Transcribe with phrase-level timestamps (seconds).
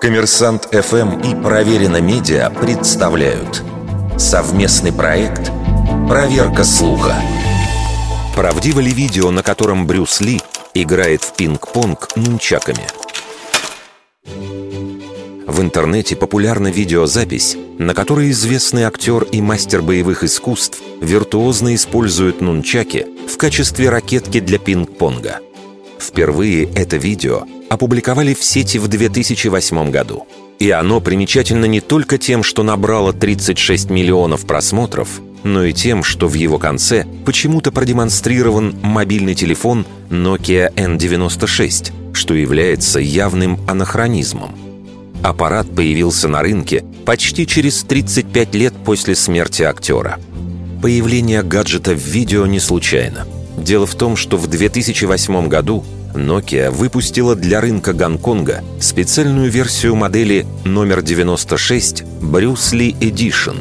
[0.00, 3.62] Коммерсант ФМ и Проверено Медиа представляют
[4.16, 5.52] совместный проект
[6.08, 7.16] «Проверка слуха».
[8.34, 10.40] Правдиво ли видео, на котором Брюс Ли
[10.72, 12.86] играет в пинг-понг нунчаками?
[15.46, 23.06] В интернете популярна видеозапись, на которой известный актер и мастер боевых искусств виртуозно использует нунчаки
[23.28, 25.40] в качестве ракетки для пинг-понга.
[26.00, 30.26] Впервые это видео опубликовали в сети в 2008 году.
[30.58, 36.26] И оно примечательно не только тем, что набрало 36 миллионов просмотров, но и тем, что
[36.26, 44.54] в его конце почему-то продемонстрирован мобильный телефон Nokia N96, что является явным анахронизмом.
[45.22, 50.18] Аппарат появился на рынке почти через 35 лет после смерти актера.
[50.82, 53.26] Появление гаджета в видео не случайно.
[53.60, 60.46] Дело в том, что в 2008 году Nokia выпустила для рынка Гонконга специальную версию модели
[60.64, 63.56] номер 96 Bruce Lee Edition.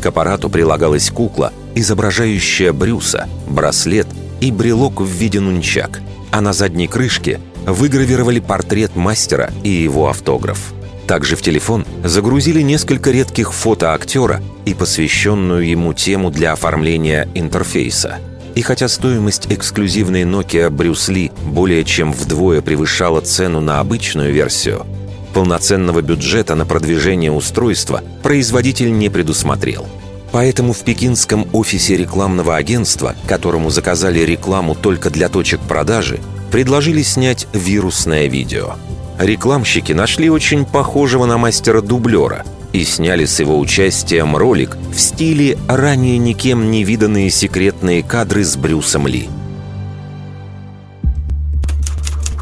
[0.00, 4.06] К аппарату прилагалась кукла, изображающая Брюса, браслет
[4.40, 6.00] и брелок в виде нунчак,
[6.32, 10.72] а на задней крышке выгравировали портрет мастера и его автограф.
[11.06, 18.20] Также в телефон загрузили несколько редких фото актера и посвященную ему тему для оформления интерфейса.
[18.54, 24.86] И хотя стоимость эксклюзивной Nokia Брюс Ли более чем вдвое превышала цену на обычную версию,
[25.32, 29.86] полноценного бюджета на продвижение устройства производитель не предусмотрел.
[30.30, 37.46] Поэтому в пекинском офисе рекламного агентства, которому заказали рекламу только для точек продажи, предложили снять
[37.52, 38.74] вирусное видео–
[39.18, 42.44] рекламщики нашли очень похожего на мастера-дублера
[42.74, 48.56] и сняли с его участием ролик в стиле ранее никем не виданные секретные кадры с
[48.56, 49.28] Брюсом Ли.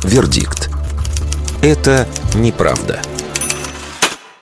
[0.03, 0.71] Вердикт.
[1.61, 3.03] Это неправда.